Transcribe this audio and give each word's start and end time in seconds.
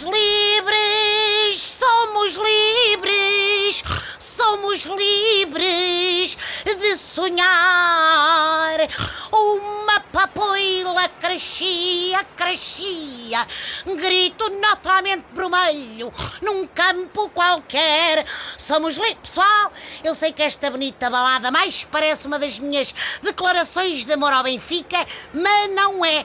Somos 0.00 0.16
livres, 0.16 1.60
somos 1.60 2.34
livres, 2.36 3.84
somos 4.18 4.84
livres 4.86 6.38
de 6.64 6.96
sonhar. 6.96 8.78
Uma 9.30 10.00
papoila 10.10 11.06
crescia, 11.20 12.24
crescia, 12.34 13.46
grito 13.84 14.48
naturalmente 14.58 15.26
vermelho, 15.34 16.10
num 16.40 16.66
campo 16.66 17.28
qualquer. 17.28 18.24
Somos 18.56 18.96
livres, 18.96 19.18
pessoal. 19.22 19.70
Eu 20.02 20.14
sei 20.14 20.32
que 20.32 20.42
esta 20.42 20.70
bonita 20.70 21.10
balada 21.10 21.50
mais 21.50 21.84
parece 21.84 22.26
uma 22.26 22.38
das 22.38 22.58
minhas 22.58 22.94
declarações 23.22 24.06
de 24.06 24.12
amor 24.14 24.32
ao 24.32 24.44
Benfica, 24.44 25.06
mas 25.34 25.70
não 25.74 26.02
é. 26.02 26.24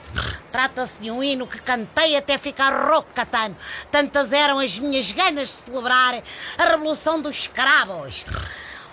Trata-se 0.56 0.98
de 1.02 1.12
um 1.12 1.22
hino 1.22 1.46
que 1.46 1.60
cantei 1.60 2.16
até 2.16 2.38
ficar 2.38 2.90
rocatano. 2.90 3.58
Tantas 3.92 4.32
eram 4.32 4.60
as 4.60 4.80
minhas 4.80 5.12
ganas 5.12 5.50
de 5.50 5.54
celebrar 5.54 6.24
a 6.58 6.64
Revolução 6.64 7.22
dos 7.22 7.40
Escravos. 7.40 8.26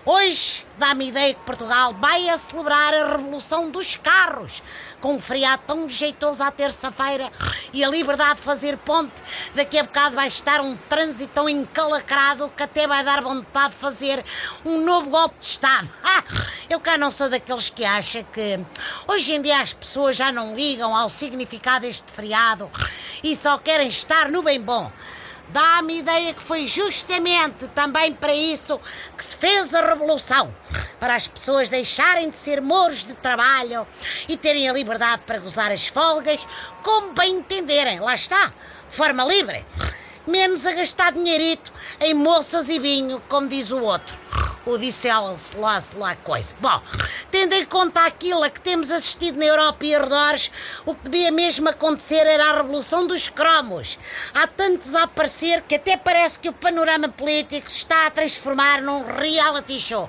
Hoje 0.04 0.66
dá-me 0.78 1.10
ideia 1.10 1.32
que 1.32 1.40
Portugal 1.42 1.94
vai 1.94 2.28
a 2.28 2.36
celebrar 2.36 2.92
a 2.92 3.12
Revolução 3.12 3.70
dos 3.70 3.94
Carros, 3.94 4.60
com 5.00 5.14
um 5.14 5.20
feriado 5.20 5.62
tão 5.64 5.88
jeitoso 5.88 6.42
à 6.42 6.50
terça-feira 6.50 7.30
e 7.72 7.84
a 7.84 7.88
liberdade 7.88 8.34
de 8.34 8.42
fazer 8.42 8.76
ponte. 8.78 9.12
Daqui 9.54 9.78
a 9.78 9.84
bocado 9.84 10.16
vai 10.16 10.26
estar 10.26 10.60
um 10.60 10.76
trânsito 10.76 11.32
tão 11.32 11.48
encalacrado 11.48 12.50
que 12.56 12.64
até 12.64 12.84
vai 12.84 13.04
dar 13.04 13.22
vontade 13.22 13.74
de 13.74 13.80
fazer 13.80 14.24
um 14.64 14.80
novo 14.80 15.08
golpe 15.08 15.36
de 15.38 15.46
Estado. 15.46 15.88
Ah, 16.14 16.24
eu 16.68 16.78
cá 16.78 16.98
não 16.98 17.10
sou 17.10 17.30
daqueles 17.30 17.70
que 17.70 17.86
acham 17.86 18.22
que 18.34 18.60
hoje 19.06 19.32
em 19.32 19.40
dia 19.40 19.62
as 19.62 19.72
pessoas 19.72 20.14
já 20.14 20.30
não 20.30 20.54
ligam 20.54 20.94
ao 20.94 21.08
significado 21.08 21.86
deste 21.86 22.10
feriado 22.12 22.70
e 23.22 23.34
só 23.34 23.56
querem 23.56 23.88
estar 23.88 24.30
no 24.30 24.42
bem 24.42 24.60
bom. 24.60 24.92
Dá-me 25.52 25.98
ideia 25.98 26.32
que 26.32 26.42
foi 26.42 26.66
justamente 26.66 27.68
também 27.74 28.14
para 28.14 28.34
isso 28.34 28.80
que 29.14 29.22
se 29.22 29.36
fez 29.36 29.74
a 29.74 29.86
revolução 29.86 30.54
para 30.98 31.14
as 31.14 31.28
pessoas 31.28 31.68
deixarem 31.68 32.30
de 32.30 32.38
ser 32.38 32.62
mouros 32.62 33.04
de 33.04 33.12
trabalho 33.12 33.86
e 34.26 34.34
terem 34.38 34.66
a 34.66 34.72
liberdade 34.72 35.22
para 35.26 35.38
gozar 35.38 35.70
as 35.70 35.86
folgas 35.88 36.40
como 36.82 37.12
bem 37.12 37.36
entenderem. 37.36 38.00
Lá 38.00 38.14
está, 38.14 38.50
forma 38.88 39.24
livre. 39.24 39.62
Menos 40.26 40.66
a 40.66 40.72
gastar 40.72 41.12
dinheirito 41.12 41.70
em 42.00 42.14
moças 42.14 42.70
e 42.70 42.78
vinho, 42.78 43.22
como 43.28 43.46
diz 43.46 43.70
o 43.70 43.78
outro. 43.78 44.21
O 44.64 44.78
disse 44.78 45.08
ela 45.08 45.36
lá, 45.56 45.82
lá 45.96 46.14
coisa. 46.16 46.54
Bom, 46.60 46.80
tendo 47.32 47.52
em 47.52 47.64
conta 47.64 48.06
aquilo 48.06 48.44
a 48.44 48.50
que 48.50 48.60
temos 48.60 48.92
assistido 48.92 49.36
na 49.36 49.44
Europa 49.44 49.84
e 49.84 49.94
arredores, 49.94 50.52
o 50.86 50.94
que 50.94 51.08
devia 51.08 51.32
mesmo 51.32 51.68
acontecer 51.68 52.24
era 52.26 52.50
a 52.50 52.56
revolução 52.58 53.06
dos 53.06 53.28
cromos. 53.28 53.98
Há 54.32 54.46
tantos 54.46 54.94
a 54.94 55.02
aparecer 55.02 55.62
que 55.62 55.74
até 55.74 55.96
parece 55.96 56.38
que 56.38 56.48
o 56.48 56.52
panorama 56.52 57.08
político 57.08 57.68
se 57.68 57.78
está 57.78 58.06
a 58.06 58.10
transformar 58.10 58.80
num 58.82 59.02
reality 59.04 59.80
show. 59.80 60.08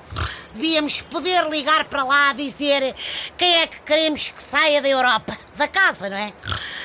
Devíamos 0.54 1.00
poder 1.00 1.48
ligar 1.50 1.86
para 1.86 2.04
lá 2.04 2.30
a 2.30 2.34
dizer 2.34 2.94
quem 3.36 3.56
é 3.56 3.66
que 3.66 3.80
queremos 3.80 4.28
que 4.28 4.40
saia 4.40 4.80
da 4.80 4.88
Europa, 4.88 5.36
da 5.56 5.66
casa, 5.66 6.08
não 6.08 6.16
é? 6.16 6.32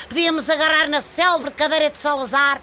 Podíamos 0.08 0.50
agarrar 0.50 0.88
na 0.88 1.02
célebre 1.02 1.52
cadeira 1.52 1.92
de 1.92 1.98
Salazar, 2.00 2.60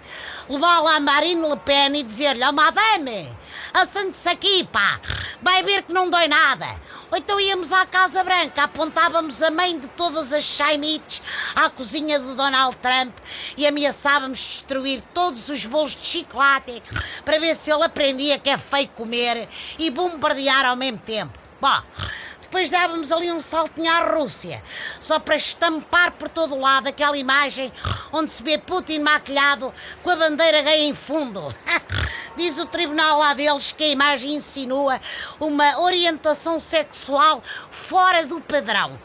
levá-la 0.49 0.97
a 0.97 0.99
Marine 0.99 1.47
Le 1.47 1.55
Pen 1.55 1.95
e 1.95 2.03
dizer-lhe, 2.03 2.43
oh 2.43 2.51
madame, 2.51 3.31
assente-se 3.77 4.27
aqui, 4.27 4.63
pá, 4.71 4.99
vai 5.41 5.61
ver 5.63 5.83
que 5.83 5.93
não 5.93 6.09
dói 6.09 6.27
nada. 6.27 6.65
Ou 7.09 7.17
então 7.17 7.39
íamos 7.39 7.71
à 7.71 7.85
Casa 7.85 8.23
Branca, 8.23 8.63
apontávamos 8.63 9.41
a 9.41 9.49
mãe 9.49 9.79
de 9.79 9.87
todas 9.89 10.33
as 10.33 10.43
chaimites 10.43 11.21
à 11.55 11.69
cozinha 11.69 12.19
do 12.19 12.35
Donald 12.35 12.75
Trump 12.77 13.15
e 13.55 13.65
ameaçávamos 13.65 14.39
destruir 14.39 15.01
todos 15.13 15.47
os 15.47 15.65
bolos 15.65 15.95
de 15.95 16.05
chocolate 16.05 16.83
para 17.23 17.39
ver 17.39 17.55
se 17.55 17.71
ele 17.71 17.83
aprendia 17.83 18.39
que 18.39 18.49
é 18.49 18.57
feio 18.57 18.89
comer 18.89 19.47
e 19.79 19.89
bombardear 19.89 20.65
ao 20.65 20.75
mesmo 20.75 20.99
tempo. 20.99 21.37
Bom, 21.61 21.81
depois 22.41 22.69
dávamos 22.69 23.11
ali 23.11 23.31
um 23.31 23.39
saltinho 23.39 23.91
à 23.91 23.99
Rússia, 23.99 24.61
só 24.99 25.19
para 25.19 25.35
estampar 25.35 26.11
por 26.11 26.27
todo 26.27 26.55
o 26.55 26.59
lado 26.59 26.87
aquela 26.87 27.17
imagem 27.17 27.71
onde 28.11 28.31
se 28.31 28.43
vê 28.43 28.57
Putin 28.57 28.99
maquilhado 28.99 29.73
com 30.03 30.09
a 30.09 30.15
bandeira 30.15 30.61
gay 30.61 30.81
em 30.81 30.93
fundo. 30.93 31.55
Diz 32.37 32.59
o 32.59 32.67
tribunal 32.67 33.17
lá 33.17 33.33
deles 33.33 33.71
que 33.71 33.83
a 33.83 33.87
imagem 33.87 34.35
insinua 34.35 35.01
uma 35.39 35.79
orientação 35.79 36.59
sexual 36.59 37.41
fora 37.71 38.27
do 38.27 38.39
padrão. 38.39 38.99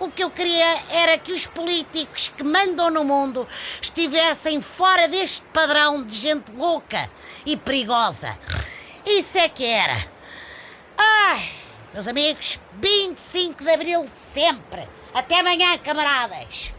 O 0.00 0.10
que 0.10 0.24
eu 0.24 0.28
queria 0.28 0.80
era 0.90 1.16
que 1.16 1.32
os 1.32 1.46
políticos 1.46 2.32
que 2.36 2.42
mandam 2.42 2.90
no 2.90 3.04
mundo 3.04 3.46
estivessem 3.80 4.60
fora 4.60 5.06
deste 5.06 5.42
padrão 5.52 6.02
de 6.02 6.16
gente 6.16 6.50
louca 6.50 7.08
e 7.46 7.56
perigosa. 7.56 8.36
Isso 9.06 9.38
é 9.38 9.48
que 9.48 9.64
era. 9.64 10.04
Ai, 10.98 11.50
meus 11.94 12.08
amigos, 12.08 12.58
25 12.80 13.62
de 13.62 13.70
Abril 13.70 14.06
sempre. 14.08 14.88
Até 15.14 15.38
amanhã, 15.38 15.78
camaradas. 15.78 16.72